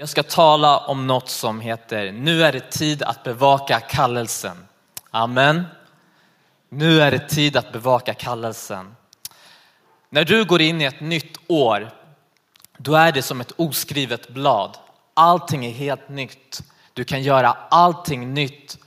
[0.00, 4.66] Jag ska tala om något som heter Nu är det tid att bevaka kallelsen.
[5.10, 5.64] Amen.
[6.68, 8.96] Nu är det tid att bevaka kallelsen.
[10.10, 11.90] När du går in i ett nytt år,
[12.76, 14.76] då är det som ett oskrivet blad.
[15.14, 16.62] Allting är helt nytt.
[16.92, 18.78] Du kan göra allting nytt.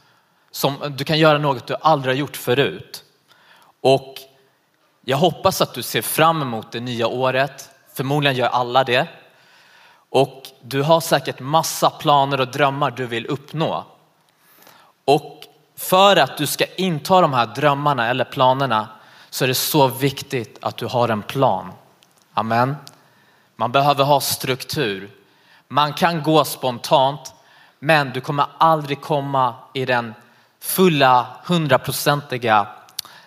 [0.51, 3.03] Som, du kan göra något du aldrig har gjort förut.
[3.81, 4.15] Och
[5.05, 7.69] jag hoppas att du ser fram emot det nya året.
[7.93, 9.07] Förmodligen gör alla det.
[10.11, 13.85] Och du har säkert massa planer och drömmar du vill uppnå.
[15.05, 15.43] Och
[15.77, 18.87] för att du ska inta de här drömmarna eller planerna
[19.29, 21.71] så är det så viktigt att du har en plan.
[22.33, 22.75] Amen.
[23.55, 25.09] Man behöver ha struktur.
[25.67, 27.33] Man kan gå spontant,
[27.79, 30.13] men du kommer aldrig komma i den
[30.59, 32.67] fulla, hundraprocentiga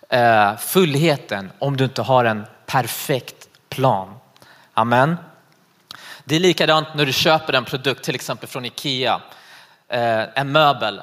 [0.08, 4.14] eh, fullheten om du inte har en perfekt plan.
[4.74, 5.16] Amen.
[6.24, 9.20] Det är likadant när du köper en produkt, till exempel från Ikea,
[9.88, 11.02] eh, en möbel.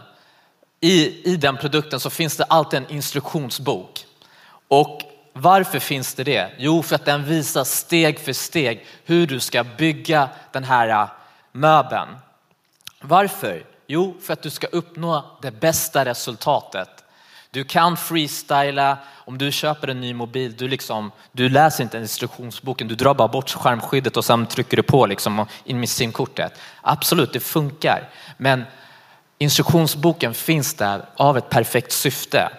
[0.80, 4.06] I, I den produkten så finns det alltid en instruktionsbok.
[4.68, 5.02] Och
[5.34, 6.52] varför finns det det?
[6.58, 11.10] Jo, för att den visar steg för steg hur du ska bygga den här eh,
[11.52, 12.10] möbeln.
[13.02, 13.66] Varför?
[13.88, 17.04] Jo, för att du ska uppnå det bästa resultatet.
[17.54, 22.88] Du kan freestyla, om du köper en ny mobil, du, liksom, du läser inte instruktionsboken,
[22.88, 26.54] du drar bara bort skärmskyddet och sen trycker du på liksom in med simkortet.
[26.82, 28.10] Absolut, det funkar.
[28.38, 28.64] Men
[29.38, 32.50] instruktionsboken finns där av ett perfekt syfte.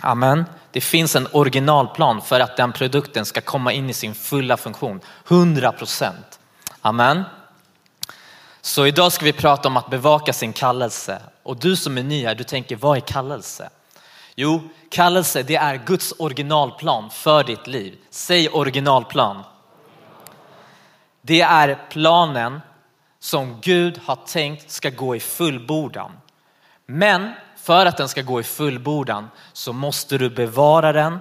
[0.00, 0.44] Amen.
[0.70, 5.00] Det finns en originalplan för att den produkten ska komma in i sin fulla funktion.
[5.28, 6.38] 100 procent.
[6.80, 7.22] Amen.
[8.60, 11.22] Så idag ska vi prata om att bevaka sin kallelse.
[11.42, 13.70] Och du som är ny här, du tänker vad är kallelse?
[14.34, 17.98] Jo, kallelse det är Guds originalplan för ditt liv.
[18.10, 19.42] Säg originalplan.
[21.20, 22.60] Det är planen
[23.18, 26.12] som Gud har tänkt ska gå i fullbordan.
[26.86, 31.18] Men för att den ska gå i fullbordan så måste du bevara den,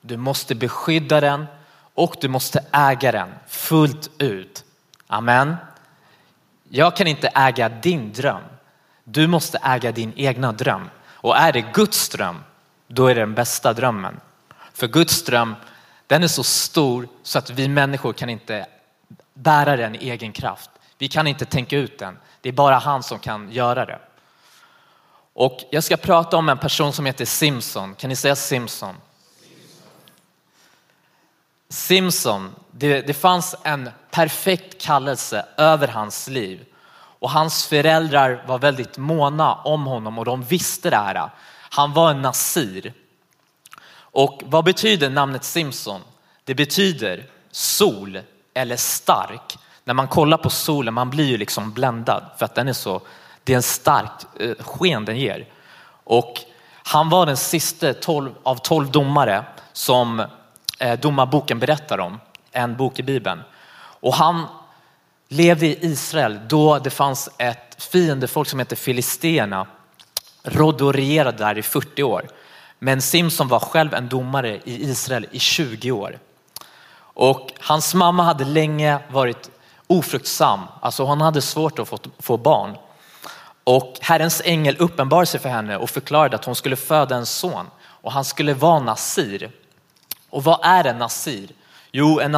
[0.00, 1.46] du måste beskydda den
[1.94, 4.64] och du måste äga den fullt ut.
[5.06, 5.56] Amen.
[6.68, 8.42] Jag kan inte äga din dröm.
[9.04, 10.90] Du måste äga din egna dröm.
[11.24, 12.44] Och är det Guds dröm,
[12.86, 14.20] då är det den bästa drömmen.
[14.72, 15.54] För Guds dröm,
[16.06, 18.66] den är så stor så att vi människor kan inte
[19.34, 20.70] bära den i egen kraft.
[20.98, 22.18] Vi kan inte tänka ut den.
[22.40, 23.98] Det är bara han som kan göra det.
[25.32, 27.94] Och jag ska prata om en person som heter Simpson.
[27.94, 28.94] Kan ni säga Simpson?
[31.68, 36.66] Simpson, det, det fanns en perfekt kallelse över hans liv
[37.24, 41.30] och hans föräldrar var väldigt måna om honom och de visste det här.
[41.70, 42.92] Han var en nasir.
[43.96, 46.00] Och vad betyder namnet Simpson?
[46.44, 48.20] Det betyder sol
[48.54, 49.58] eller stark.
[49.84, 53.00] När man kollar på solen, man blir ju liksom bländad för att den är så
[53.44, 55.46] det är en starkt eh, sken den ger.
[56.04, 56.40] Och
[56.82, 57.94] han var den sista
[58.42, 60.26] av tolv domare som
[60.78, 62.20] eh, domarboken berättar om,
[62.52, 63.42] en bok i Bibeln.
[63.76, 64.46] Och han
[65.34, 69.66] levde i Israel då det fanns ett fiendefolk som hette Filisterna,
[70.42, 72.28] rådde och regerade där i 40 år.
[72.78, 76.18] Men Simson var själv en domare i Israel i 20 år.
[76.96, 79.50] Och hans mamma hade länge varit
[79.86, 82.76] ofruktsam, alltså hon hade svårt att få, få barn.
[83.64, 87.66] Och Herrens ängel uppenbarade sig för henne och förklarade att hon skulle föda en son
[87.80, 89.50] och han skulle vara nasir.
[90.30, 91.48] Och vad är en nasir?
[91.92, 92.32] Jo, en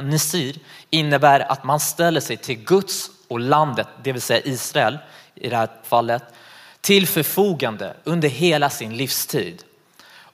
[0.00, 0.58] nasir
[0.92, 4.98] innebär att man ställer sig till Guds och landet, det vill säga Israel
[5.34, 6.22] i det här fallet,
[6.80, 9.62] till förfogande under hela sin livstid.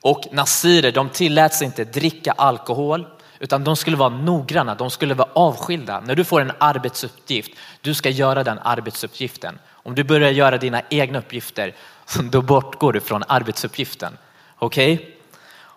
[0.00, 3.06] Och nasirer, de tilläts inte dricka alkohol,
[3.38, 6.00] utan de skulle vara noggranna, de skulle vara avskilda.
[6.00, 9.58] När du får en arbetsuppgift, du ska göra den arbetsuppgiften.
[9.70, 11.75] Om du börjar göra dina egna uppgifter,
[12.30, 14.19] då bortgår du från arbetsuppgiften.
[14.58, 14.94] Okej?
[14.94, 15.06] Okay?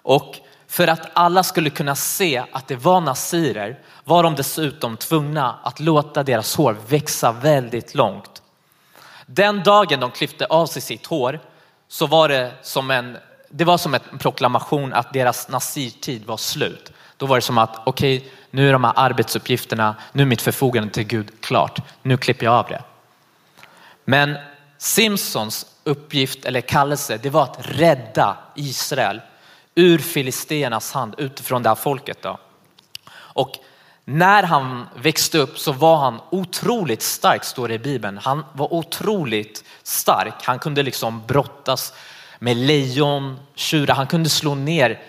[0.03, 0.35] Och
[0.71, 5.79] för att alla skulle kunna se att det var nasirer var de dessutom tvungna att
[5.79, 8.41] låta deras hår växa väldigt långt.
[9.25, 11.39] Den dagen de klippte av sig sitt hår
[11.87, 13.17] så var det som en,
[13.49, 16.91] det var som en proklamation att deras nasirtid var slut.
[17.17, 20.41] Då var det som att okej, okay, nu är de här arbetsuppgifterna, nu är mitt
[20.41, 21.79] förfogande till Gud klart.
[22.01, 22.83] Nu klipper jag av det.
[24.05, 24.37] Men
[24.77, 29.21] Simpsons uppgift eller kallelse, det var att rädda Israel
[29.75, 32.21] ur filisternas hand utifrån det här folket.
[32.21, 32.39] Då.
[33.13, 33.51] Och
[34.05, 38.17] när han växte upp så var han otroligt stark, står det i Bibeln.
[38.17, 40.33] Han var otroligt stark.
[40.43, 41.93] Han kunde liksom brottas
[42.39, 43.95] med lejon, tjurar.
[43.95, 45.01] Han kunde slå ner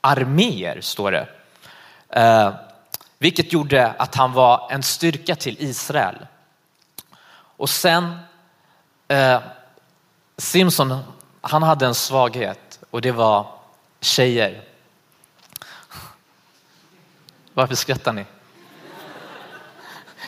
[0.00, 1.28] arméer, står det.
[2.08, 2.52] Eh,
[3.18, 6.26] vilket gjorde att han var en styrka till Israel.
[7.32, 8.18] Och sen,
[9.08, 9.40] eh,
[10.36, 10.98] Simson,
[11.40, 13.59] han hade en svaghet och det var
[14.00, 14.62] tjejer.
[17.54, 18.24] Varför skrattar ni?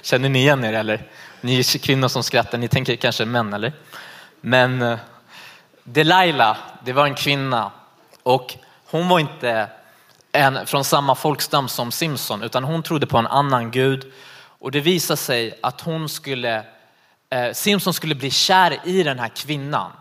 [0.03, 1.09] Känner ni igen er eller?
[1.41, 3.73] Ni är kvinnor som skrattar, ni tänker kanske män eller?
[4.41, 4.99] Men eh,
[5.85, 7.71] Delilah, det var en kvinna
[8.23, 8.55] och
[8.87, 9.71] hon var inte
[10.33, 14.81] en, från samma folkstam som Simson utan hon trodde på en annan gud och det
[14.81, 16.65] visade sig att hon skulle,
[17.31, 19.93] eh, Simson skulle bli kär i den här kvinnan.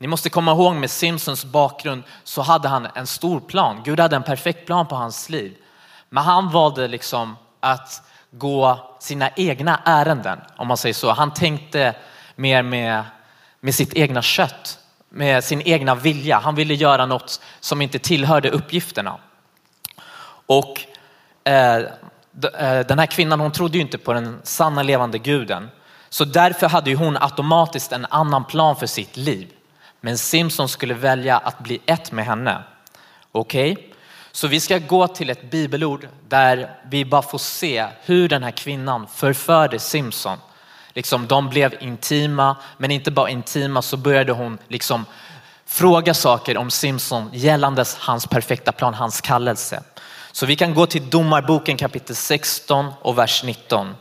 [0.00, 3.82] Ni måste komma ihåg med Simpsons bakgrund så hade han en stor plan.
[3.84, 5.56] Gud hade en perfekt plan på hans liv.
[6.08, 11.12] Men han valde liksom att gå sina egna ärenden, om man säger så.
[11.12, 11.94] Han tänkte
[12.36, 13.04] mer med,
[13.60, 16.38] med sitt egna kött, med sin egna vilja.
[16.38, 19.16] Han ville göra något som inte tillhörde uppgifterna.
[20.46, 20.80] Och
[21.44, 25.70] eh, eh den här kvinnan hon trodde ju inte på den sanna levande guden.
[26.08, 29.52] Så därför hade ju hon automatiskt en annan plan för sitt liv.
[30.00, 32.62] Men Simson skulle välja att bli ett med henne.
[33.32, 33.72] Okej?
[33.72, 33.84] Okay?
[34.32, 38.50] Så vi ska gå till ett bibelord där vi bara får se hur den här
[38.50, 40.38] kvinnan förförde Simson.
[40.92, 45.06] Liksom, de blev intima, men inte bara intima så började hon liksom
[45.66, 49.82] fråga saker om Simson gällandes hans perfekta plan, hans kallelse.
[50.32, 53.94] Så vi kan gå till Domarboken kapitel 16 och vers 19.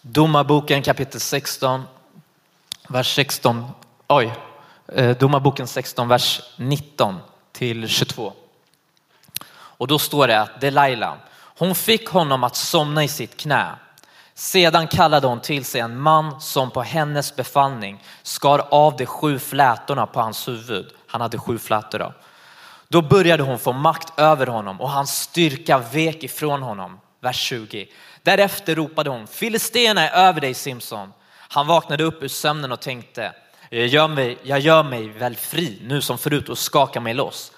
[0.00, 1.82] Domarboken kapitel 16,
[2.92, 3.64] vers 16,
[4.08, 4.32] oj,
[4.88, 7.18] eh, Domarboken 16, vers 19
[7.52, 8.32] till 22.
[9.52, 11.14] Och då står det att Delilah,
[11.58, 13.66] hon fick honom att somna i sitt knä.
[14.34, 19.38] Sedan kallade hon till sig en man som på hennes befallning skar av de sju
[19.38, 20.92] flätorna på hans huvud.
[21.06, 22.12] Han hade sju flätor då.
[22.88, 27.00] Då började hon få makt över honom och hans styrka vek ifrån honom.
[27.20, 27.88] Vers 20.
[28.22, 31.12] Därefter ropade hon, Filisterna är över dig Simson.
[31.52, 33.32] Han vaknade upp ur sömnen och tänkte,
[33.70, 37.52] jag gör, mig, jag gör mig väl fri nu som förut och skakar mig loss.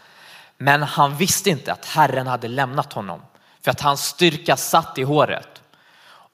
[0.58, 3.22] Men han visste inte att Herren hade lämnat honom
[3.62, 5.62] för att hans styrka satt i håret.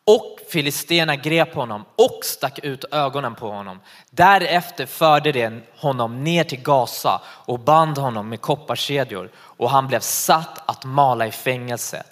[0.07, 3.81] Och filisterna grep honom och stack ut ögonen på honom.
[4.11, 10.01] Därefter förde de honom ner till Gaza och band honom med kopparkedjor och han blev
[10.01, 12.07] satt att mala i fängelset.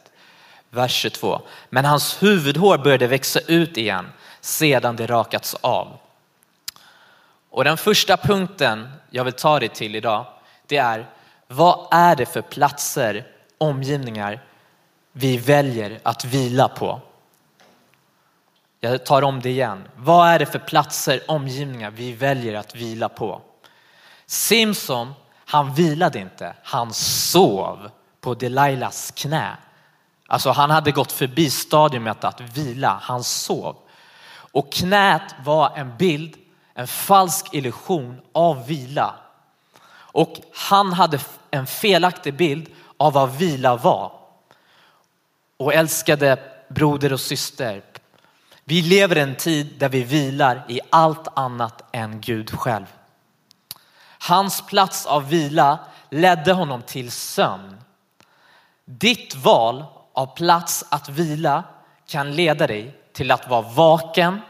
[0.70, 1.40] Vers 22.
[1.70, 5.98] Men hans huvudhår började växa ut igen sedan det rakats av.
[7.50, 10.26] Och den första punkten jag vill ta dig till idag,
[10.66, 11.06] det är
[11.46, 13.26] vad är det för platser,
[13.58, 14.44] omgivningar
[15.12, 17.00] vi väljer att vila på?
[18.80, 19.88] Jag tar om det igen.
[19.96, 23.40] Vad är det för platser, omgivningar vi väljer att vila på?
[24.26, 25.14] Simson,
[25.44, 27.90] han vilade inte, han sov
[28.20, 29.56] på Delilahs knä.
[30.26, 33.76] Alltså han hade gått förbi stadiumet att vila, han sov.
[34.52, 36.36] Och knät var en bild,
[36.74, 39.14] en falsk illusion av vila.
[39.90, 44.12] Och han hade en felaktig bild av vad vila var.
[45.56, 47.82] Och älskade broder och syster,
[48.64, 52.86] vi lever i en tid där vi vilar i allt annat än Gud själv.
[54.20, 55.78] Hans plats av vila
[56.10, 57.76] ledde honom till sömn.
[58.84, 61.64] Ditt val av plats att vila
[62.06, 64.40] kan leda dig till att vara vaken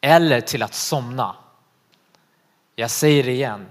[0.00, 1.36] eller till att somna.
[2.76, 3.66] Jag säger det igen.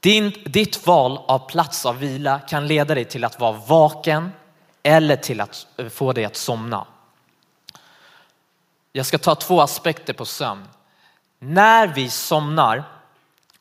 [0.00, 4.32] Din, ditt val av plats av vila kan leda dig till att vara vaken
[4.82, 6.86] eller till att eh, få dig att somna.
[8.92, 10.68] Jag ska ta två aspekter på sömn.
[11.38, 12.84] När vi somnar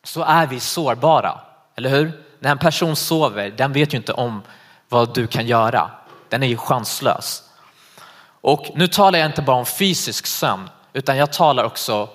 [0.03, 1.39] så är vi sårbara,
[1.75, 2.23] eller hur?
[2.39, 4.41] När en person sover, den vet ju inte om
[4.89, 5.91] vad du kan göra.
[6.29, 7.48] Den är ju chanslös.
[8.41, 12.09] Och nu talar jag inte bara om fysisk sömn, utan jag talar också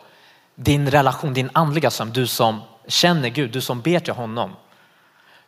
[0.54, 4.56] din relation, din andliga sömn, du som känner Gud, du som ber till honom.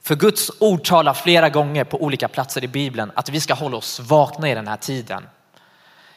[0.02, 3.76] För Guds ord talar flera gånger på olika platser i Bibeln att vi ska hålla
[3.76, 5.28] oss vakna i den här tiden.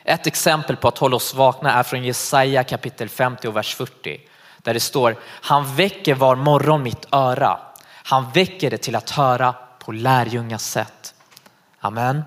[0.04, 4.22] Ett exempel på att hålla oss vakna är från Jesaja kapitel 50 och vers 40.
[4.58, 7.60] Där det står, han väcker var morgon mitt öra.
[8.04, 11.14] Han väcker det till att höra på lärjungas sätt.
[11.80, 12.24] Amen.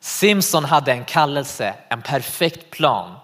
[0.00, 3.14] Simson hade en kallelse, en perfekt plan.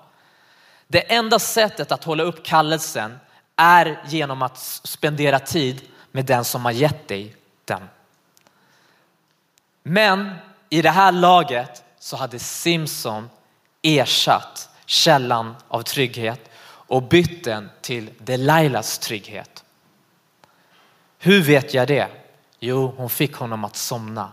[0.88, 3.18] Det enda sättet att hålla upp kallelsen
[3.56, 7.88] är genom att spendera tid med den som har gett dig den.
[9.82, 10.34] Men
[10.70, 13.30] i det här laget så hade Simson
[13.82, 19.64] ersatt källan av trygghet och bytt den till Delilahs trygghet.
[21.18, 22.08] Hur vet jag det?
[22.60, 24.32] Jo, hon fick honom att somna.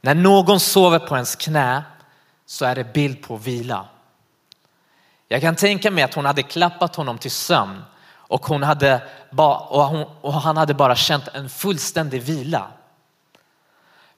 [0.00, 1.82] När någon sover på ens knä
[2.46, 3.88] så är det bild på vila.
[5.28, 9.84] Jag kan tänka mig att hon hade klappat honom till sömn och, hon hade och,
[9.84, 12.70] hon, och han hade bara känt en fullständig vila.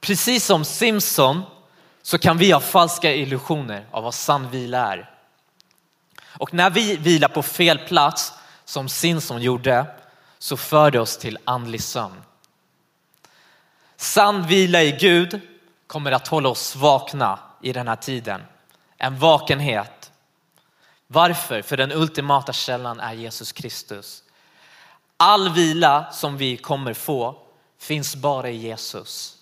[0.01, 1.43] Precis som Simpson
[2.03, 5.11] så kan vi ha falska illusioner av vad sann vila är.
[6.23, 8.33] Och när vi vilar på fel plats,
[8.65, 9.87] som Simpson gjorde,
[10.39, 12.23] så för det oss till andlig sömn.
[13.97, 15.41] Sann vila i Gud
[15.91, 18.43] kommer att hålla oss vakna i den här tiden.
[18.97, 20.13] En vakenhet.
[21.07, 21.63] Varför?
[21.63, 24.23] För den ultimata källan är Jesus Kristus.
[25.17, 27.39] All vila som vi kommer få
[27.79, 29.37] finns bara i Jesus.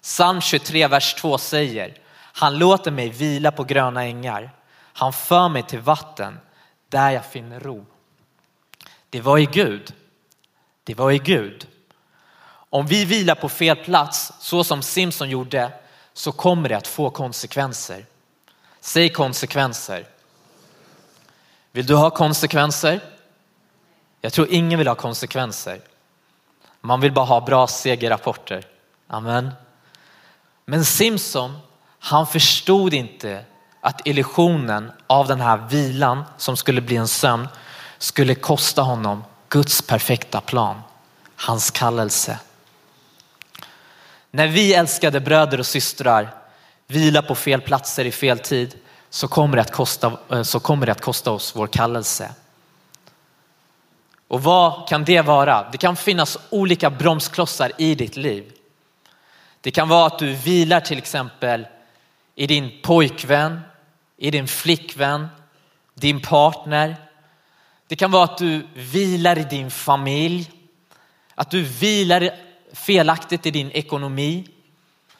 [0.00, 4.50] Psalm 23, vers 2 säger, han låter mig vila på gröna ängar.
[4.74, 6.38] Han för mig till vatten
[6.88, 7.86] där jag finner ro.
[9.10, 9.94] Det var i Gud.
[10.84, 11.66] Det var i Gud.
[12.74, 15.72] Om vi vilar på fel plats, så som Simson gjorde,
[16.12, 18.06] så kommer det att få konsekvenser.
[18.80, 20.06] Säg konsekvenser.
[21.72, 23.00] Vill du ha konsekvenser?
[24.20, 25.80] Jag tror ingen vill ha konsekvenser.
[26.80, 28.64] Man vill bara ha bra segerrapporter.
[29.06, 29.50] Amen.
[30.64, 31.58] Men Simson,
[31.98, 33.44] han förstod inte
[33.80, 37.48] att illusionen av den här vilan som skulle bli en sömn
[37.98, 40.80] skulle kosta honom Guds perfekta plan,
[41.36, 42.38] hans kallelse.
[44.34, 46.34] När vi älskade bröder och systrar
[46.86, 48.74] vilar på fel platser i fel tid
[49.10, 52.34] så kommer det att kosta, eh, så kommer det att kosta oss vår kallelse.
[54.28, 55.70] Och vad kan det vara?
[55.72, 58.52] Det kan finnas olika bromsklossar i ditt liv.
[59.60, 61.66] Det kan vara att du vilar till exempel
[62.34, 63.60] i din pojkvän,
[64.16, 65.28] i din flickvän,
[65.94, 66.96] din partner.
[67.86, 70.50] Det kan vara att du vilar i din familj,
[71.34, 72.30] att du vilar
[72.72, 74.48] felaktigt i din ekonomi.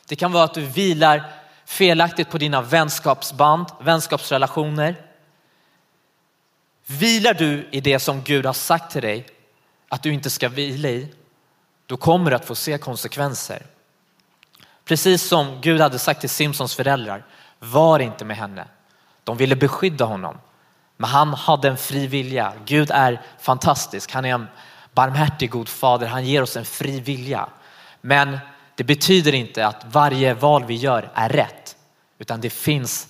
[0.07, 1.33] Det kan vara att du vilar
[1.65, 4.97] felaktigt på dina vänskapsband, vänskapsrelationer.
[6.87, 9.27] Vilar du i det som Gud har sagt till dig
[9.89, 11.09] att du inte ska vila i,
[11.87, 13.67] då kommer du att få se konsekvenser.
[14.85, 17.25] Precis som Gud hade sagt till Simpsons föräldrar,
[17.59, 18.65] var inte med henne.
[19.25, 20.39] De ville beskydda honom.
[20.97, 22.53] Men han hade en fri vilja.
[22.65, 24.13] Gud är fantastisk.
[24.13, 24.47] Han är en
[24.93, 26.07] barmhärtig god fader.
[26.07, 27.49] Han ger oss en fri vilja.
[28.01, 28.39] Men
[28.75, 31.77] det betyder inte att varje val vi gör är rätt.
[32.19, 33.09] Utan det finns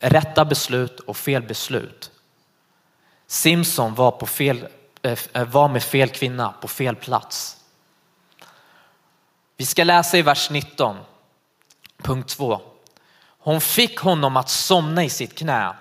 [0.00, 2.10] rätta beslut och fel beslut.
[3.26, 4.68] Simson var, på fel,
[5.02, 7.56] eh, eh, var med fel kvinna på fel plats.
[9.56, 10.96] Vi ska läsa i vers 19,
[12.02, 12.60] punkt 2.
[13.38, 15.74] Hon fick honom att somna i sitt knä.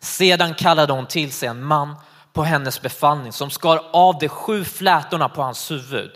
[0.00, 1.94] Sedan kallade hon till sig en man
[2.32, 6.10] på hennes befallning som skar av de sju flätorna på hans huvud.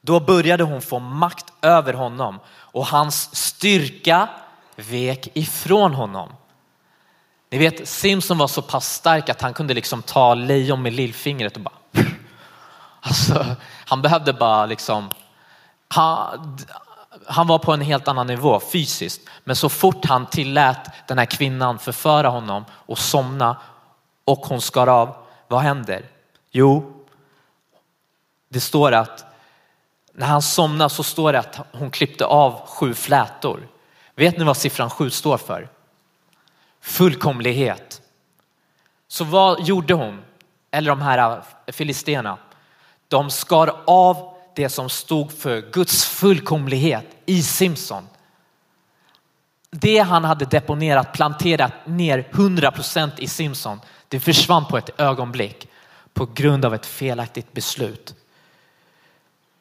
[0.00, 4.28] Då började hon få makt över honom och hans styrka
[4.76, 6.32] vek ifrån honom.
[7.50, 11.56] Ni vet Simson var så pass stark att han kunde liksom ta lejon med lillfingret
[11.56, 11.74] och bara
[13.00, 13.46] Alltså,
[13.86, 15.10] han behövde bara liksom
[15.88, 16.58] han,
[17.26, 19.28] han var på en helt annan nivå fysiskt.
[19.44, 23.56] Men så fort han tillät den här kvinnan förföra honom och somna
[24.24, 25.16] och hon skar av,
[25.48, 26.08] vad händer?
[26.50, 27.04] Jo,
[28.48, 29.24] det står att
[30.12, 33.68] när han somnade så står det att hon klippte av sju flätor.
[34.14, 35.68] Vet ni vad siffran sju står för?
[36.80, 38.02] Fullkomlighet.
[39.08, 40.22] Så vad gjorde hon?
[40.70, 42.38] Eller de här filisterna?
[43.08, 48.08] De skar av det som stod för Guds fullkomlighet i Simson.
[49.80, 55.68] Det han hade deponerat, planterat ner 100% i Simson, det försvann på ett ögonblick
[56.14, 58.14] på grund av ett felaktigt beslut.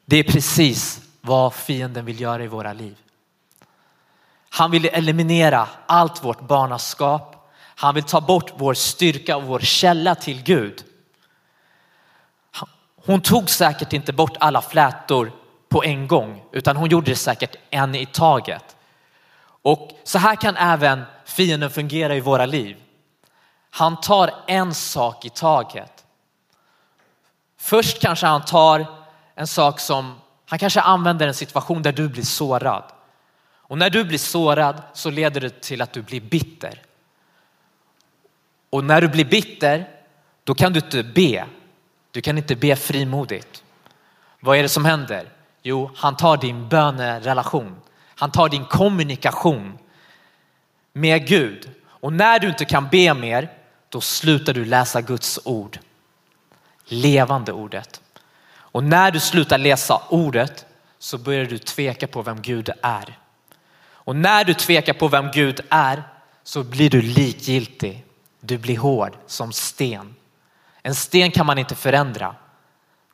[0.05, 2.95] Det är precis vad fienden vill göra i våra liv.
[4.50, 7.51] Han vill eliminera allt vårt barnaskap.
[7.60, 10.84] Han vill ta bort vår styrka och vår källa till Gud.
[13.05, 15.31] Hon tog säkert inte bort alla flätor
[15.69, 18.75] på en gång utan hon gjorde det säkert en i taget.
[19.65, 22.77] Och så här kan även fienden fungera i våra liv.
[23.69, 26.05] Han tar en sak i taget.
[27.57, 28.86] Först kanske han tar
[29.36, 32.84] en sak som, han kanske använder en situation där du blir sårad.
[33.48, 36.81] Och när du blir sårad så leder det till att du blir bitter.
[38.69, 39.89] Och när du blir bitter,
[40.43, 41.45] då kan du inte be
[42.12, 43.63] du kan inte be frimodigt.
[44.39, 45.29] Vad är det som händer?
[45.62, 47.75] Jo, han tar din bönerelation.
[48.15, 49.77] Han tar din kommunikation
[50.93, 51.72] med Gud.
[51.88, 53.50] Och när du inte kan be mer,
[53.89, 55.79] då slutar du läsa Guds ord.
[56.86, 58.01] Levande ordet.
[58.53, 60.65] Och när du slutar läsa ordet
[61.00, 63.17] så börjar du tveka på vem Gud är.
[63.88, 66.03] Och när du tvekar på vem Gud är
[66.43, 68.05] så blir du likgiltig
[68.39, 70.15] Du blir hård som sten.
[70.81, 72.36] En sten kan man inte förändra.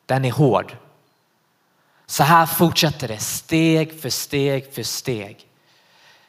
[0.06, 0.76] Den är hård.
[2.12, 5.46] Så här fortsätter det steg för steg för steg.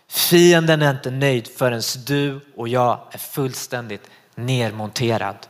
[0.07, 5.47] Fienden är inte nöjd förrän du och jag är fullständigt nermonterad.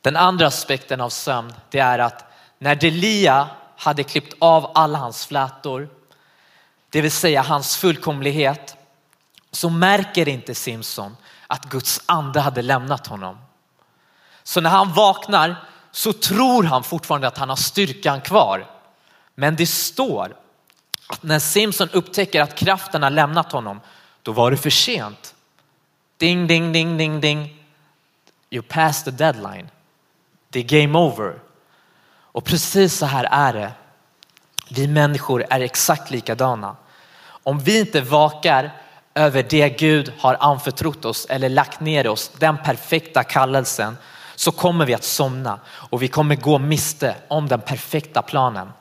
[0.00, 2.24] Den andra aspekten av sömn det är att
[2.58, 5.88] när Delia hade klippt av alla hans flätor,
[6.90, 8.76] det vill säga hans fullkomlighet,
[9.50, 11.16] så märker inte Simson
[11.46, 13.38] att Guds ande hade lämnat honom.
[14.42, 15.56] Så när han vaknar
[15.92, 18.66] så tror han fortfarande att han har styrkan kvar.
[19.34, 20.36] Men det står
[21.08, 23.80] att när Simson upptäcker att kraften har lämnat honom,
[24.22, 25.34] då var det för sent.
[26.16, 27.64] Ding, ding, ding, ding, ding.
[28.50, 29.70] You passed the deadline.
[30.48, 31.40] Det är game over.
[32.10, 33.72] Och precis så här är det.
[34.70, 36.76] Vi människor är exakt likadana.
[37.24, 38.70] Om vi inte vakar
[39.14, 43.96] över det Gud har anförtrott oss eller lagt ner oss, den perfekta kallelsen,
[44.38, 48.72] så kommer vi att somna och vi kommer gå miste om den perfekta planen.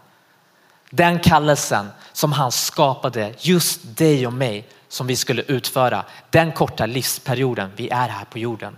[0.90, 6.86] Den kallelsen som han skapade just dig och mig som vi skulle utföra den korta
[6.86, 8.78] livsperioden vi är här på jorden.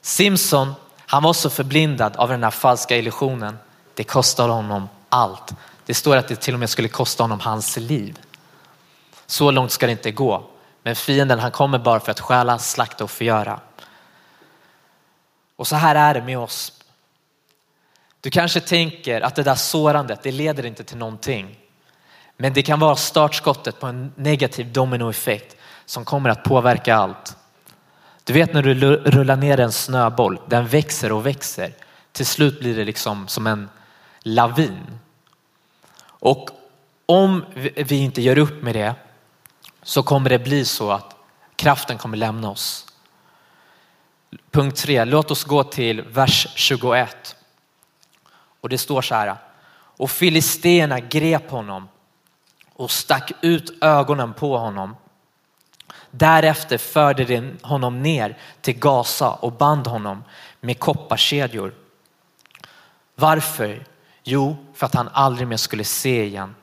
[0.00, 3.58] Simson, han var så förblindad av den här falska illusionen.
[3.94, 5.54] Det kostade honom allt.
[5.84, 8.18] Det står att det till och med skulle kosta honom hans liv.
[9.26, 10.46] Så långt ska det inte gå.
[10.82, 13.60] Men fienden han kommer bara för att stjäla, slakta och förgöra.
[15.56, 16.72] Och så här är det med oss.
[18.20, 21.58] Du kanske tänker att det där sårandet, det leder inte till någonting.
[22.36, 27.36] Men det kan vara startskottet på en negativ dominoeffekt som kommer att påverka allt.
[28.24, 31.72] Du vet när du rullar ner en snöboll, den växer och växer.
[32.12, 33.68] Till slut blir det liksom som en
[34.20, 34.98] lavin.
[36.04, 36.50] Och
[37.06, 37.44] om
[37.76, 38.94] vi inte gör upp med det
[39.82, 41.16] så kommer det bli så att
[41.56, 42.85] kraften kommer lämna oss.
[44.50, 47.36] Punkt 3, låt oss gå till vers 21.
[48.60, 49.36] Och det står så här.
[49.72, 51.88] Och filisterna grep honom
[52.72, 54.96] och stack ut ögonen på honom.
[56.10, 60.24] Därefter förde de honom ner till Gaza och band honom
[60.60, 61.74] med kopparkedjor.
[63.14, 63.84] Varför?
[64.24, 66.54] Jo, för att han aldrig mer skulle se igen.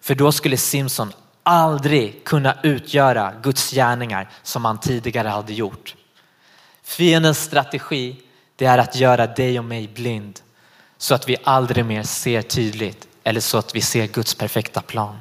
[0.00, 1.12] För då skulle Simson
[1.42, 5.94] aldrig kunna utgöra Guds gärningar som han tidigare hade gjort.
[6.88, 8.16] Fiendens strategi
[8.56, 10.40] det är att göra dig och mig blind
[10.96, 15.16] så att vi aldrig mer ser tydligt eller så att vi ser Guds perfekta plan.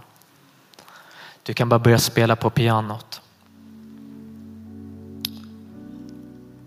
[1.44, 3.22] Du kan bara börja spela på pianot.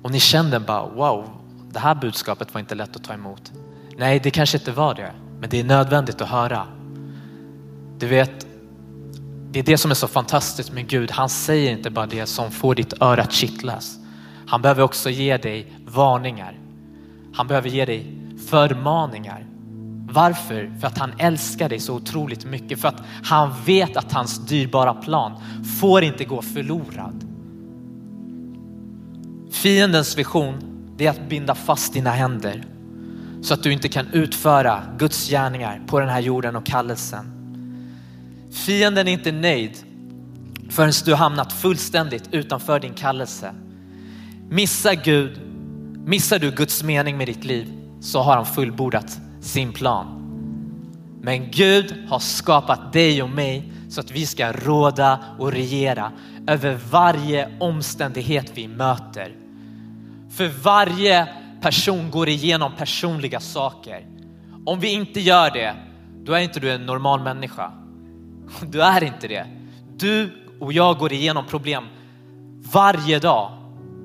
[0.03, 1.31] Och ni kände bara wow,
[1.71, 3.53] det här budskapet var inte lätt att ta emot.
[3.97, 6.67] Nej, det kanske inte var det, men det är nödvändigt att höra.
[7.99, 8.47] Du vet,
[9.51, 11.11] det är det som är så fantastiskt med Gud.
[11.11, 14.00] Han säger inte bara det som får ditt öra att kittlas.
[14.51, 16.59] Han behöver också ge dig varningar.
[17.33, 18.17] Han behöver ge dig
[18.49, 19.47] förmaningar.
[20.13, 20.73] Varför?
[20.81, 22.81] För att han älskar dig så otroligt mycket.
[22.81, 25.33] För att han vet att hans dyrbara plan
[25.81, 27.25] får inte gå förlorad.
[29.51, 30.55] Fiendens vision
[30.99, 32.65] är att binda fast dina händer
[33.43, 37.33] så att du inte kan utföra Guds gärningar på den här jorden och kallelsen.
[38.53, 39.77] Fienden är inte nöjd
[40.71, 43.55] förrän du hamnat fullständigt utanför din kallelse.
[44.53, 45.41] Missar Gud,
[46.07, 50.07] missar du Guds mening med ditt liv så har han fullbordat sin plan.
[51.23, 56.13] Men Gud har skapat dig och mig så att vi ska råda och regera
[56.47, 59.37] över varje omständighet vi möter.
[60.31, 61.29] För varje
[61.61, 64.07] person går igenom personliga saker.
[64.67, 65.75] Om vi inte gör det,
[66.25, 67.73] då är inte du en normal människa.
[68.63, 69.47] Du är inte det.
[69.97, 71.85] Du och jag går igenom problem
[72.73, 73.60] varje dag.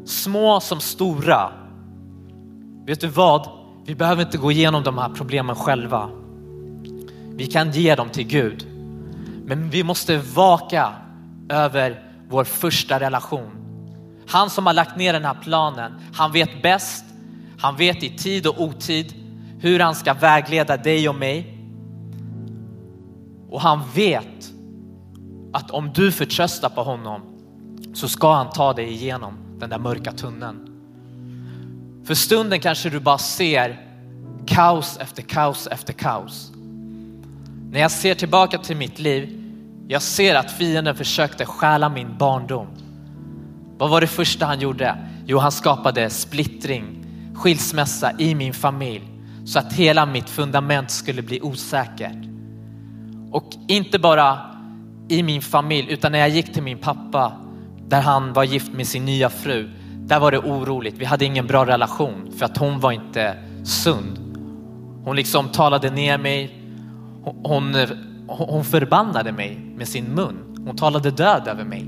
[0.06, 1.52] Små som stora.
[2.86, 3.50] Vet du vad?
[3.86, 6.10] Vi behöver inte gå igenom de här problemen själva.
[7.36, 8.68] Vi kan ge dem till Gud.
[9.46, 10.94] Men vi måste vaka
[11.50, 13.52] över vår första relation.
[14.28, 17.06] Han som har lagt ner den här planen, han vet bäst.
[17.60, 19.14] Han vet i tid och otid
[19.60, 21.58] hur han ska vägleda dig och mig.
[23.50, 24.52] Och han vet
[25.54, 27.22] att om du förtröstar på honom
[27.94, 30.70] så ska han ta dig igenom den där mörka tunneln.
[32.06, 33.82] För stunden kanske du bara ser
[34.46, 36.52] kaos efter kaos efter kaos.
[37.72, 39.42] När jag ser tillbaka till mitt liv,
[39.88, 42.68] jag ser att fienden försökte stjäla min barndom.
[43.78, 44.98] Vad var det första han gjorde?
[45.26, 49.04] Jo, han skapade splittring, skilsmässa i min familj
[49.46, 52.26] så att hela mitt fundament skulle bli osäkert.
[53.32, 54.40] Och inte bara
[55.08, 57.34] i min familj, utan när jag gick till min pappa
[57.88, 59.70] där han var gift med sin nya fru,
[60.00, 60.96] där var det oroligt.
[60.98, 64.20] Vi hade ingen bra relation för att hon var inte sund.
[65.04, 66.62] Hon liksom talade ner mig.
[67.44, 67.76] Hon,
[68.28, 70.64] hon förbannade mig med sin mun.
[70.66, 71.88] Hon talade död över mig.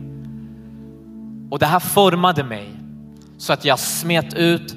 [1.50, 2.70] Och det här formade mig
[3.38, 4.76] så att jag smet ut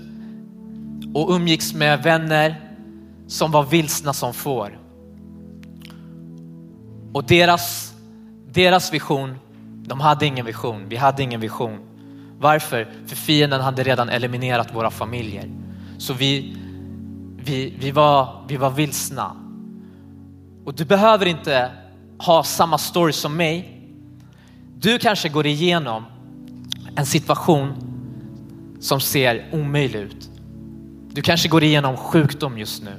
[1.14, 2.70] och umgicks med vänner
[3.26, 4.78] som var vilsna som får.
[7.12, 7.94] Och deras,
[8.52, 9.34] deras vision,
[9.90, 11.78] de hade ingen vision, vi hade ingen vision.
[12.38, 12.88] Varför?
[13.06, 15.50] För fienden hade redan eliminerat våra familjer.
[15.98, 16.56] Så vi,
[17.44, 19.36] vi, vi, var, vi var vilsna.
[20.64, 21.70] Och du behöver inte
[22.18, 23.80] ha samma story som mig.
[24.78, 26.04] Du kanske går igenom
[26.96, 27.72] en situation
[28.80, 30.30] som ser omöjlig ut.
[31.12, 32.94] Du kanske går igenom sjukdom just nu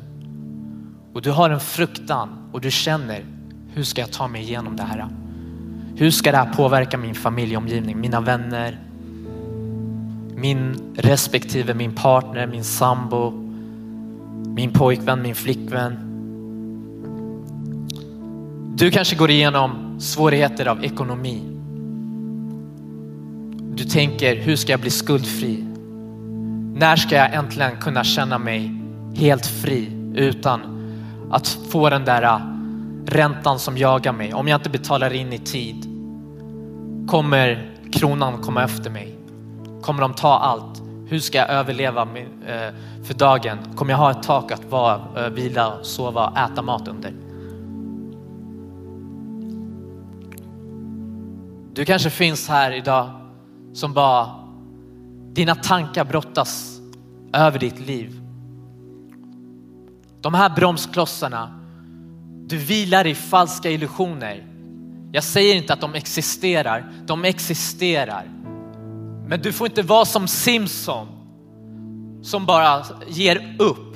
[1.14, 3.26] och du har en fruktan och du känner
[3.74, 5.21] hur ska jag ta mig igenom det här?
[5.96, 8.80] Hur ska det här påverka min familjeomgivning, mina vänner,
[10.36, 13.32] min respektive min partner, min sambo,
[14.56, 15.98] min pojkvän, min flickvän.
[18.76, 21.42] Du kanske går igenom svårigheter av ekonomi.
[23.76, 25.66] Du tänker, hur ska jag bli skuldfri?
[26.76, 28.72] När ska jag äntligen kunna känna mig
[29.16, 30.62] helt fri utan
[31.32, 32.42] att få den där
[33.06, 34.34] räntan som jagar mig?
[34.34, 35.86] Om jag inte betalar in i tid,
[37.08, 39.18] kommer kronan komma efter mig?
[39.82, 40.82] Kommer de ta allt?
[41.08, 43.58] Hur ska jag överleva eh, för dagen?
[43.76, 47.14] Kommer jag ha ett tak att vara, eh, vila, sova, äta mat under?
[51.74, 53.10] Du kanske finns här idag
[53.74, 54.30] som bara,
[55.34, 56.80] dina tankar brottas
[57.34, 58.22] över ditt liv.
[60.22, 61.61] De här bromsklossarna,
[62.52, 64.48] du vilar i falska illusioner.
[65.12, 68.24] Jag säger inte att de existerar, de existerar.
[69.28, 71.08] Men du får inte vara som Simpson
[72.24, 73.96] som bara ger upp.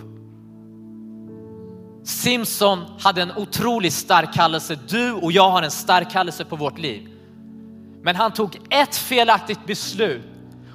[2.03, 4.79] Simpson hade en otroligt stark kallelse.
[4.87, 7.09] Du och jag har en stark kallelse på vårt liv.
[8.03, 10.25] Men han tog ett felaktigt beslut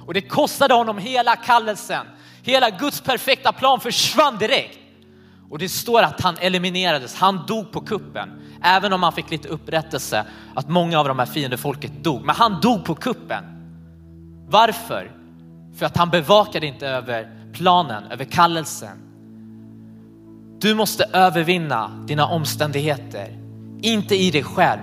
[0.05, 2.05] och det kostade honom hela kallelsen.
[2.43, 4.80] Hela Guds perfekta plan försvann direkt.
[5.51, 8.29] Och det står att han eliminerades, han dog på kuppen.
[8.61, 12.25] Även om han fick lite upprättelse att många av de här fiendefolket dog.
[12.25, 13.43] Men han dog på kuppen.
[14.49, 15.11] Varför?
[15.77, 18.97] För att han bevakade inte över planen, över kallelsen.
[20.59, 23.37] Du måste övervinna dina omständigheter,
[23.81, 24.81] inte i dig själv.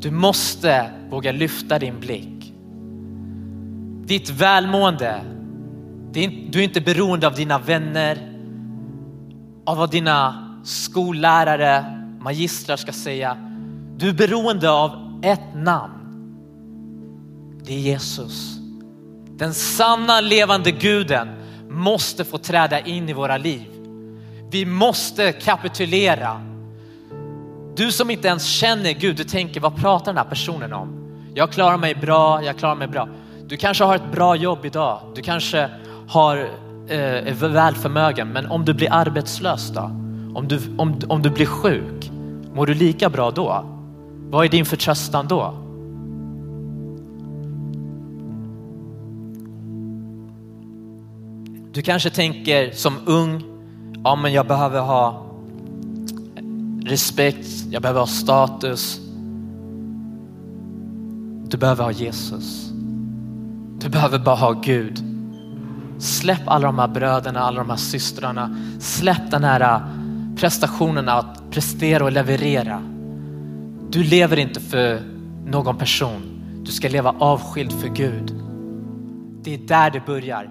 [0.00, 2.52] Du måste våga lyfta din blick.
[4.06, 5.20] Ditt välmående,
[6.12, 8.33] du är inte beroende av dina vänner,
[9.64, 11.84] av vad dina skollärare,
[12.20, 13.36] magistrar ska säga.
[13.96, 15.94] Du är beroende av ett namn.
[17.64, 18.56] Det är Jesus.
[19.36, 21.28] Den sanna levande guden
[21.68, 23.68] måste få träda in i våra liv.
[24.50, 26.40] Vi måste kapitulera
[27.76, 31.10] du som inte ens känner Gud, du tänker vad pratar den här personen om?
[31.34, 33.08] Jag klarar mig bra, jag klarar mig bra.
[33.46, 35.00] Du kanske har ett bra jobb idag.
[35.14, 35.70] Du kanske
[36.08, 36.50] har,
[36.88, 39.80] Eh, eh, är väl förmögen, men om du blir arbetslös då?
[40.34, 42.10] Om du, om, om du blir sjuk,
[42.54, 43.64] mår du lika bra då?
[44.30, 45.54] Vad är din förtröstan då?
[51.72, 53.42] Du kanske tänker som ung,
[54.04, 55.26] ja men jag behöver ha
[56.84, 59.00] respekt, jag behöver ha status.
[61.48, 62.70] Du behöver ha Jesus.
[63.78, 65.13] Du behöver bara ha Gud.
[65.98, 68.56] Släpp alla de här bröderna, alla de här systrarna.
[68.80, 69.80] Släpp den här äh,
[70.36, 72.82] prestationen att prestera och leverera.
[73.90, 75.00] Du lever inte för
[75.46, 76.22] någon person.
[76.64, 78.34] Du ska leva avskild för Gud.
[79.42, 80.50] Det är där det börjar.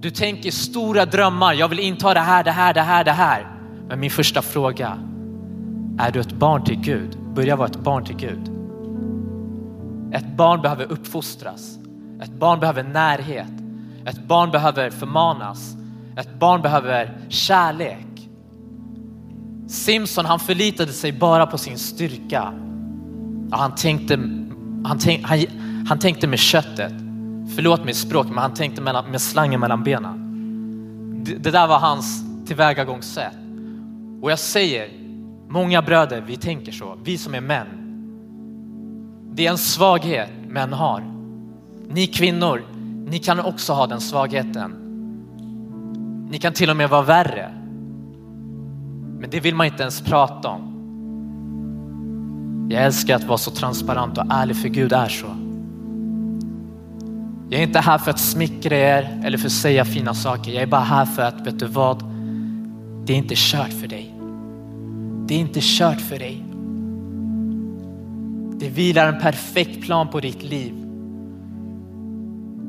[0.00, 1.52] Du tänker stora drömmar.
[1.52, 3.46] Jag vill inta det här, det här, det här, det här.
[3.88, 4.98] Men min första fråga,
[5.98, 7.18] är du ett barn till Gud?
[7.34, 8.50] Börja vara ett barn till Gud.
[10.14, 11.78] Ett barn behöver uppfostras.
[12.22, 13.63] Ett barn behöver närhet.
[14.06, 15.76] Ett barn behöver förmanas.
[16.16, 18.28] Ett barn behöver kärlek.
[19.68, 22.52] Simson han förlitade sig bara på sin styrka.
[23.50, 24.14] Han tänkte,
[24.84, 25.38] han, tänk, han,
[25.88, 26.92] han tänkte med köttet.
[27.54, 30.20] Förlåt mitt språk, men han tänkte mellan, med slangen mellan benen.
[31.24, 33.34] Det, det där var hans tillvägagångssätt.
[34.22, 35.04] Och jag säger,
[35.54, 36.98] Många bröder, vi tänker så.
[37.04, 37.66] Vi som är män.
[39.32, 41.02] Det är en svaghet män har.
[41.88, 42.62] Ni kvinnor,
[43.06, 44.74] ni kan också ha den svagheten.
[46.30, 47.50] Ni kan till och med vara värre.
[49.20, 50.70] Men det vill man inte ens prata om.
[52.70, 55.26] Jag älskar att vara så transparent och ärlig för Gud är så.
[57.50, 60.52] Jag är inte här för att smickra er eller för att säga fina saker.
[60.52, 62.04] Jag är bara här för att, vet du vad?
[63.04, 64.14] Det är inte kört för dig.
[65.26, 66.44] Det är inte kört för dig.
[68.58, 70.83] Det vilar en perfekt plan på ditt liv.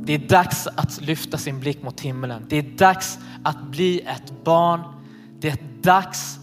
[0.06, 2.46] Det är dags att lyfta sin blick mot himlen.
[2.50, 4.82] Det är dags att bli ett barn.
[5.40, 6.40] Det är dags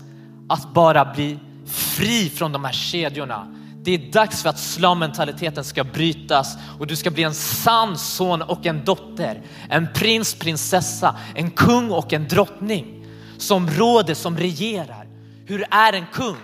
[0.48, 3.55] att bara bli fri från de här kedjorna.
[3.83, 8.42] Det är dags för att slavmentaliteten ska brytas och du ska bli en sann son
[8.42, 9.42] och en dotter.
[9.68, 13.07] En prins, prinsessa, en kung och en drottning
[13.38, 15.07] som råder, som regerar.
[15.46, 16.37] Hur är en kung?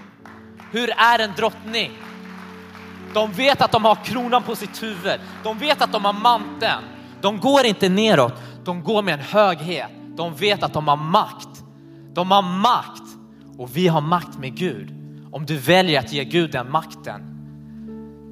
[0.72, 1.92] Hur är en drottning?
[3.14, 5.20] De vet att de har kronan på sitt huvud.
[5.44, 6.97] De vet att de har manteln.
[7.22, 9.90] De går inte neråt, de går med en höghet.
[10.16, 11.64] De vet att de har makt.
[12.14, 13.16] De har makt
[13.58, 14.94] och vi har makt med Gud.
[15.32, 17.20] Om du väljer att ge Gud den makten.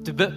[0.05, 0.33] Du be,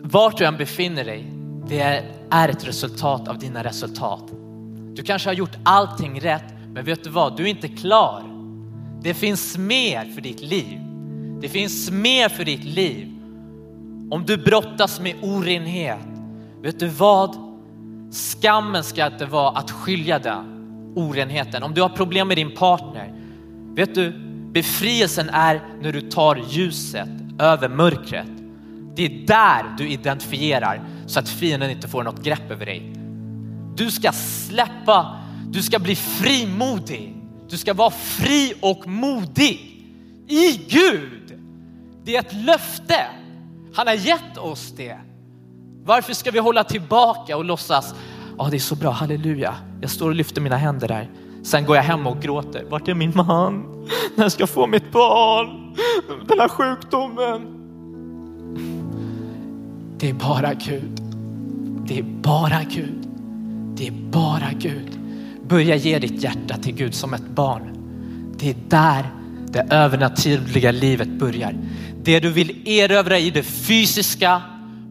[0.00, 1.32] vart du än befinner dig,
[1.68, 4.24] det är, är ett resultat av dina resultat.
[4.94, 7.36] Du kanske har gjort allting rätt, men vet du vad?
[7.36, 8.22] Du är inte klar.
[9.02, 10.80] Det finns mer för ditt liv.
[11.40, 13.08] Det finns mer för ditt liv.
[14.10, 16.09] Om du brottas med orenhet,
[16.62, 17.36] vet du vad?
[18.12, 20.60] Skammen ska inte vara att skilja den
[20.96, 21.62] orenheten.
[21.62, 23.14] Om du har problem med din partner,
[23.74, 24.12] vet du,
[24.52, 28.30] befrielsen är när du tar ljuset över mörkret.
[28.94, 32.92] Det är där du identifierar så att fienden inte får något grepp över dig.
[33.76, 35.16] Du ska släppa,
[35.50, 37.16] du ska bli frimodig.
[37.48, 39.84] Du ska vara fri och modig
[40.28, 41.40] i Gud.
[42.04, 43.06] Det är ett löfte.
[43.74, 44.98] Han har gett oss det.
[45.84, 47.94] Varför ska vi hålla tillbaka och låtsas,
[48.38, 49.54] ja oh, det är så bra, halleluja.
[49.80, 51.10] Jag står och lyfter mina händer där.
[51.42, 52.64] Sen går jag hem och gråter.
[52.68, 53.86] Vart är min man?
[54.14, 55.76] När ska jag få mitt barn?
[56.28, 57.56] Den här sjukdomen.
[59.98, 61.00] Det är bara Gud.
[61.86, 63.08] Det är bara Gud.
[63.76, 64.98] Det är bara Gud.
[65.48, 67.76] Börja ge ditt hjärta till Gud som ett barn.
[68.38, 69.10] Det är där
[69.48, 71.54] det övernaturliga livet börjar.
[72.02, 74.42] Det du vill erövra i det fysiska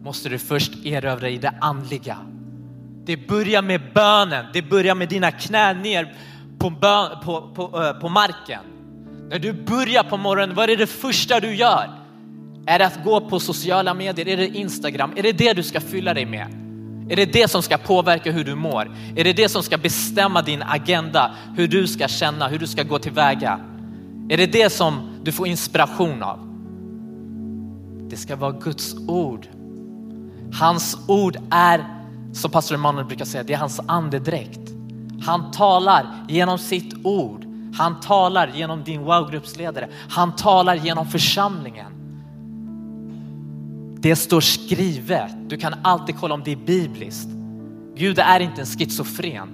[0.02, 2.16] måste du först erövra i det andliga.
[3.04, 6.14] Det börjar med bönen, det börjar med dina knän ner
[6.58, 8.60] på, bön, på, på, på marken.
[9.28, 11.90] När du börjar på morgonen, vad är det första du gör?
[12.66, 14.28] Är det att gå på sociala medier?
[14.28, 15.12] Är det Instagram?
[15.16, 16.46] Är det det du ska fylla dig med?
[17.10, 18.96] Är det det som ska påverka hur du mår?
[19.16, 21.34] Är det det som ska bestämma din agenda?
[21.56, 23.60] Hur du ska känna, hur du ska gå tillväga?
[24.28, 26.38] Är det det som du får inspiration av?
[28.10, 29.46] Det ska vara Guds ord.
[30.52, 31.84] Hans ord är,
[32.32, 34.60] som pastor Emanuel brukar säga, det är hans andedräkt.
[35.22, 37.44] Han talar genom sitt ord.
[37.74, 39.88] Han talar genom din wow-gruppsledare.
[40.08, 41.92] Han talar genom församlingen.
[44.00, 45.32] Det står skrivet.
[45.48, 47.28] Du kan alltid kolla om det är bibliskt.
[47.96, 49.48] Gud är inte en schizofren.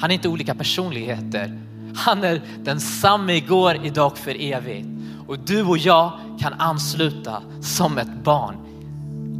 [0.00, 1.60] Han är inte olika personligheter.
[1.94, 4.88] Han är densamme igår, idag och för evigt.
[5.26, 8.54] Och du och jag kan ansluta som ett barn.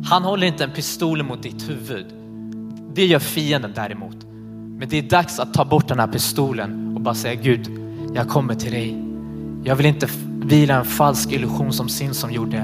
[0.04, 2.06] Han håller inte en pistol mot ditt huvud.
[2.94, 4.16] Det gör fienden däremot.
[4.78, 7.70] Men det är dags att ta bort den här pistolen och bara säga Gud,
[8.14, 9.04] jag kommer till dig.
[9.64, 10.08] Jag vill inte
[10.42, 12.56] vila en falsk illusion som Simson gjorde.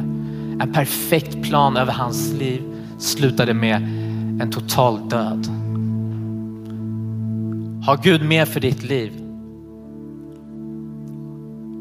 [0.60, 2.62] En perfekt plan över hans liv
[2.98, 3.76] slutade med
[4.42, 5.46] en total död.
[7.84, 9.12] Har Gud mer för ditt liv?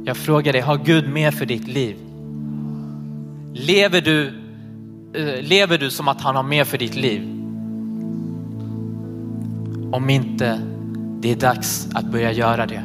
[0.06, 1.96] Jag frågar dig, har Gud mer för ditt liv?
[3.54, 4.43] Lever du,
[5.16, 7.22] Eh, lever du som att han har mer för ditt liv?
[9.92, 10.60] Om inte,
[11.20, 12.84] det är dags att börja göra det.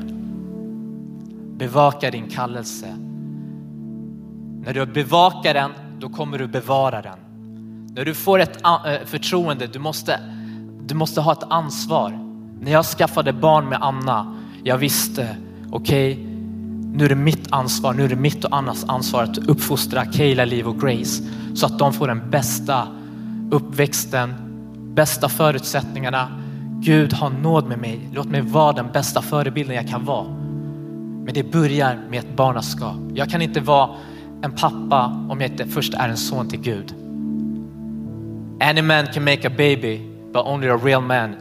[1.56, 2.86] Bevaka din kallelse.
[4.64, 7.18] När du bevakar den, då kommer du bevara den.
[7.94, 10.20] När du får ett eh, förtroende, du måste,
[10.86, 12.18] du måste ha ett ansvar.
[12.60, 15.36] När jag skaffade barn med Anna, jag visste,
[15.70, 16.27] okej, okay,
[16.92, 20.44] nu är det mitt ansvar, nu är det mitt och Annas ansvar att uppfostra Kayla,
[20.44, 21.22] Liv och Grace
[21.54, 22.88] så att de får den bästa
[23.50, 24.34] uppväxten,
[24.94, 26.28] bästa förutsättningarna.
[26.80, 28.08] Gud har nåd med mig.
[28.12, 30.28] Låt mig vara den bästa förebilden jag kan vara.
[31.24, 32.96] Men det börjar med ett barnaskap.
[33.14, 33.90] Jag kan inte vara
[34.42, 36.94] en pappa om jag inte först är en son till Gud.
[38.60, 40.00] Any man can make a baby,
[40.32, 41.36] but only a real man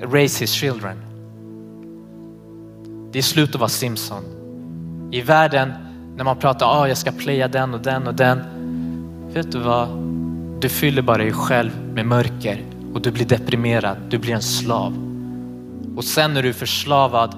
[0.00, 0.96] raise his children.
[3.12, 4.37] Det är slut att vara Simpson.
[5.10, 5.72] I världen
[6.16, 8.42] när man pratar, ah, jag ska playa den och den och den.
[9.32, 9.88] Vet du vad?
[10.60, 13.96] Du fyller bara dig själv med mörker och du blir deprimerad.
[14.08, 14.92] Du blir en slav.
[15.96, 17.34] Och sen när du är förslavad,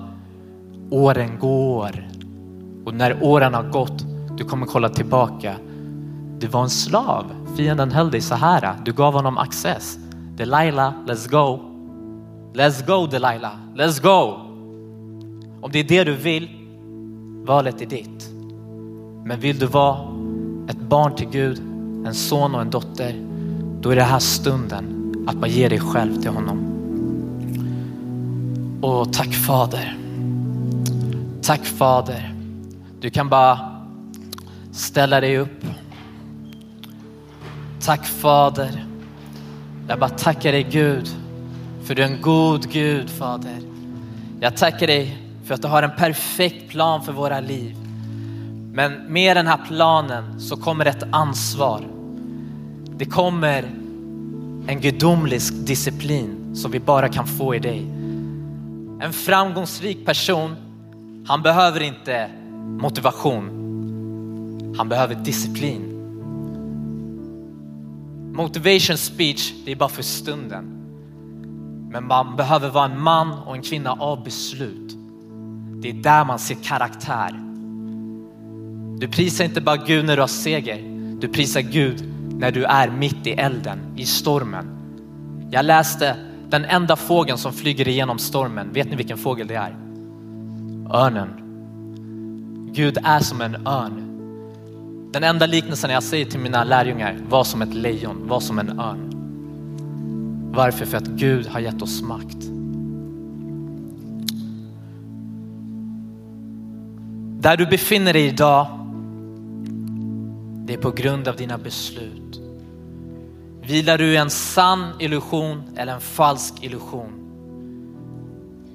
[0.91, 2.09] åren går.
[2.85, 4.05] Och när åren har gått,
[4.39, 5.55] du kommer kolla tillbaka.
[6.39, 7.25] Du var en slav.
[7.57, 8.75] Fienden höll dig så här.
[8.85, 9.99] Du gav honom access.
[10.37, 11.61] Delilah, let's go.
[12.55, 14.41] Let's go Delilah, let's go.
[15.61, 16.60] Om det är det du vill,
[17.45, 18.31] valet är ditt.
[19.25, 19.99] Men vill du vara
[20.69, 21.59] ett barn till Gud,
[22.07, 23.15] en son och en dotter,
[23.81, 26.67] då är det här stunden att bara ge dig själv till honom.
[28.83, 29.97] Och tack Fader.
[31.43, 32.35] Tack Fader.
[33.01, 33.59] Du kan bara
[34.73, 35.65] ställa dig upp.
[37.81, 38.87] Tack Fader.
[39.89, 41.09] Jag bara tackar dig Gud
[41.85, 43.59] för du är en god Gud Fader.
[44.41, 45.20] Jag tackar dig
[45.51, 47.77] för att du har en perfekt plan för våra liv.
[48.73, 51.81] Men med den här planen så kommer ett ansvar.
[52.97, 53.63] Det kommer
[54.67, 57.81] en gudomlig disciplin som vi bara kan få i dig.
[59.01, 60.57] En framgångsrik person,
[61.27, 62.31] han behöver inte
[62.81, 63.45] motivation.
[64.79, 65.83] Han behöver disciplin.
[68.33, 70.65] Motivation speech, det är bara för stunden.
[71.93, 75.00] Men man behöver vara en man och en kvinna av beslut.
[75.83, 77.41] Det är där man ser karaktär.
[78.99, 80.79] Du prisar inte bara Gud när du har seger.
[81.21, 82.05] Du prisar Gud
[82.39, 84.67] när du är mitt i elden, i stormen.
[85.51, 86.17] Jag läste
[86.49, 88.73] den enda fågeln som flyger igenom stormen.
[88.73, 89.77] Vet ni vilken fågel det är?
[90.91, 91.29] Örnen.
[92.73, 94.07] Gud är som en örn.
[95.13, 98.81] Den enda liknelsen jag säger till mina lärjungar, var som ett lejon, var som en
[98.81, 99.11] örn.
[100.55, 100.87] Varför?
[100.87, 102.50] För att Gud har gett oss makt.
[107.41, 108.67] Där du befinner dig idag,
[110.67, 112.41] det är på grund av dina beslut.
[113.63, 117.13] Vilar du i en sann illusion eller en falsk illusion?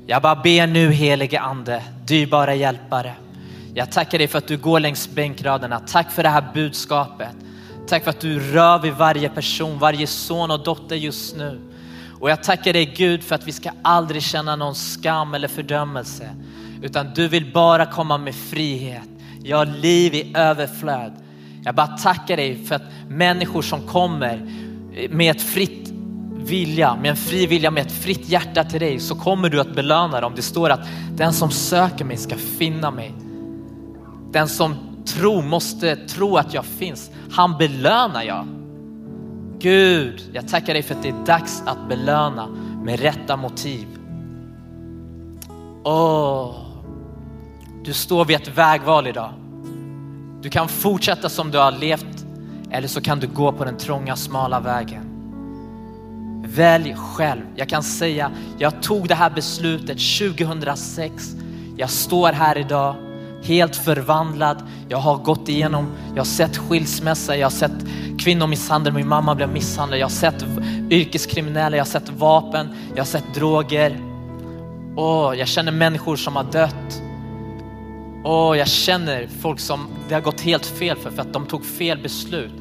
[0.08, 3.14] Jag bara ber nu helige ande, dyrbara hjälpare.
[3.74, 5.80] Jag tackar dig för att du går längs bänkraderna.
[5.80, 7.36] Tack för det här budskapet.
[7.88, 11.62] Tack för att du rör vid varje person, varje son och dotter just nu.
[12.20, 16.30] Och jag tackar dig Gud för att vi ska aldrig känna någon skam eller fördömelse.
[16.82, 19.10] Utan du vill bara komma med frihet.
[19.44, 21.14] Jag har liv i överflöd.
[21.64, 24.52] Jag bara tackar dig för att människor som kommer
[25.10, 25.90] med ett fritt
[26.36, 29.76] vilja, med en fri vilja, med ett fritt hjärta till dig så kommer du att
[29.76, 30.34] belöna dem.
[30.36, 33.14] Det står att den som söker mig ska finna mig.
[34.32, 37.12] Den som tror måste tro att jag finns.
[37.32, 38.48] Han belönar jag.
[39.60, 42.48] Gud, jag tackar dig för att det är dags att belöna
[42.84, 43.88] med rätta motiv.
[45.84, 46.65] Åh,
[47.86, 49.34] du står vid ett vägval idag.
[50.42, 52.26] Du kan fortsätta som du har levt
[52.72, 55.02] eller så kan du gå på den trånga smala vägen.
[56.48, 57.42] Välj själv.
[57.56, 61.36] Jag kan säga, jag tog det här beslutet 2006.
[61.78, 62.96] Jag står här idag
[63.44, 64.64] helt förvandlad.
[64.90, 67.86] Jag har gått igenom, jag har sett skilsmässa, jag har sett
[68.20, 70.46] kvinnomisshandel, min mamma blev misshandlad, jag har sett
[70.90, 74.00] yrkeskriminella, jag har sett vapen, jag har sett droger.
[74.96, 77.05] Åh, jag känner människor som har dött.
[78.26, 81.66] Oh, jag känner folk som det har gått helt fel för, för att de tog
[81.66, 82.52] fel beslut.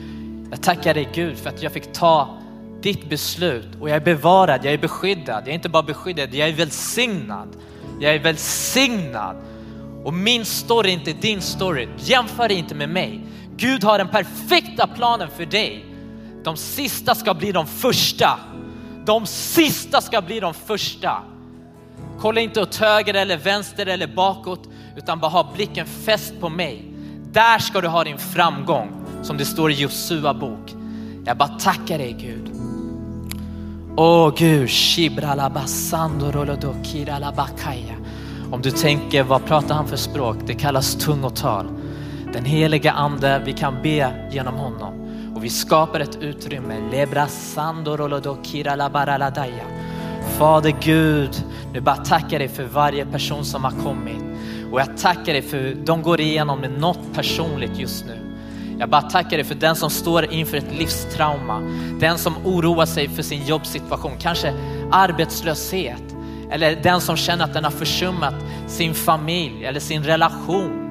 [0.50, 2.38] Jag tackar dig Gud för att jag fick ta
[2.80, 5.42] ditt beslut och jag är bevarad, jag är beskyddad.
[5.42, 7.48] Jag är inte bara beskyddad, jag är välsignad.
[8.00, 9.36] Jag är välsignad.
[10.04, 11.88] Och min story är inte din story.
[11.98, 13.20] Jämför inte med mig.
[13.56, 15.84] Gud har den perfekta planen för dig.
[16.42, 18.38] De sista ska bli de första.
[19.04, 21.22] De sista ska bli de första.
[22.20, 26.84] Kolla inte åt höger eller vänster eller bakåt utan bara ha blicken fäst på mig.
[27.32, 28.90] Där ska du ha din framgång
[29.22, 30.74] som det står i Josua bok.
[31.24, 32.50] Jag bara tackar dig Gud.
[33.96, 34.70] Åh oh, Gud,
[38.50, 40.36] om du tänker, vad pratar han för språk?
[40.46, 41.66] Det kallas tungotal.
[42.32, 44.94] Den heliga ande, vi kan be genom honom
[45.36, 47.06] och vi skapar ett utrymme.
[50.38, 54.23] Fader Gud, nu bara tackar dig för varje person som har kommit
[54.74, 58.18] och jag tackar dig för de går igenom något personligt just nu.
[58.78, 61.60] Jag bara tackar dig för den som står inför ett livstrauma,
[62.00, 64.54] den som oroar sig för sin jobbsituation, kanske
[64.92, 66.02] arbetslöshet
[66.50, 68.34] eller den som känner att den har försummat
[68.66, 70.90] sin familj eller sin relation,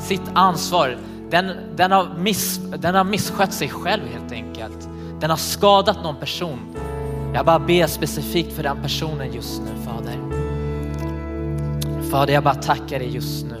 [0.00, 0.96] sitt ansvar.
[1.30, 4.88] Den, den, har miss, den har misskött sig själv helt enkelt.
[5.20, 6.58] Den har skadat någon person.
[7.34, 10.39] Jag bara ber specifikt för den personen just nu Fader.
[12.10, 13.59] Fader, jag bara tackar dig just nu.